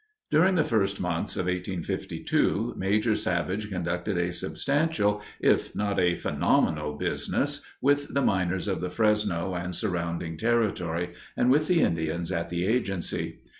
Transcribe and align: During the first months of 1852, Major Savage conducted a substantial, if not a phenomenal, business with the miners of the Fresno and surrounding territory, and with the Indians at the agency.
During 0.31 0.55
the 0.55 0.63
first 0.63 0.99
months 0.99 1.35
of 1.35 1.45
1852, 1.45 2.73
Major 2.75 3.13
Savage 3.13 3.69
conducted 3.69 4.17
a 4.17 4.33
substantial, 4.33 5.21
if 5.39 5.75
not 5.75 5.99
a 5.99 6.15
phenomenal, 6.15 6.97
business 6.97 7.61
with 7.81 8.11
the 8.11 8.23
miners 8.23 8.67
of 8.67 8.81
the 8.81 8.89
Fresno 8.89 9.53
and 9.53 9.75
surrounding 9.75 10.37
territory, 10.39 11.13
and 11.37 11.51
with 11.51 11.67
the 11.67 11.81
Indians 11.81 12.31
at 12.31 12.49
the 12.49 12.65
agency. 12.65 13.41